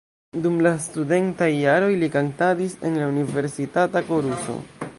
[0.43, 4.57] Dum la studentaj jaroj li kantadis en la universitata koruso.